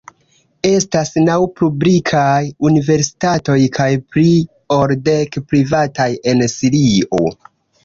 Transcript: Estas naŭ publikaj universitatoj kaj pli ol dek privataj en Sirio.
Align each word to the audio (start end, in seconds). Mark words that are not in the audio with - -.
Estas 0.67 1.11
naŭ 1.27 1.35
publikaj 1.61 2.39
universitatoj 2.69 3.59
kaj 3.77 3.87
pli 4.15 4.33
ol 4.79 4.97
dek 5.11 5.41
privataj 5.53 6.11
en 6.35 6.45
Sirio. 6.57 7.25